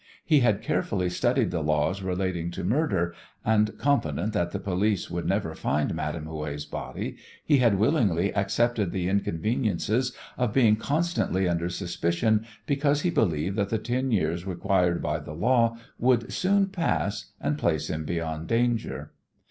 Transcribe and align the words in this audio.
He 0.25 0.39
had 0.39 0.63
carefully 0.63 1.11
studied 1.11 1.51
the 1.51 1.61
laws 1.61 2.01
relating 2.01 2.49
to 2.53 2.63
murder, 2.63 3.13
and, 3.45 3.77
confident 3.77 4.33
that 4.33 4.49
the 4.49 4.57
police 4.59 5.11
would 5.11 5.27
never 5.27 5.53
find 5.53 5.93
Madame 5.93 6.25
Houet's 6.25 6.65
body, 6.65 7.17
he 7.45 7.59
had 7.59 7.77
willingly 7.77 8.33
accepted 8.33 8.91
the 8.91 9.07
inconveniences 9.07 10.11
of 10.39 10.53
being 10.53 10.75
constantly 10.75 11.47
under 11.47 11.69
suspicion 11.69 12.43
because 12.65 13.01
he 13.01 13.11
believed 13.11 13.55
that 13.57 13.69
the 13.69 13.77
ten 13.77 14.09
years 14.09 14.43
required 14.43 15.03
by 15.03 15.19
the 15.19 15.33
law 15.33 15.77
would 15.99 16.33
soon 16.33 16.69
pass 16.69 17.31
and 17.39 17.59
place 17.59 17.87
him 17.87 18.03
beyond 18.03 18.47
danger. 18.47 19.11